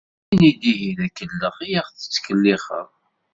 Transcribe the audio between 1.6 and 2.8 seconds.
i aɣ-tettkellix.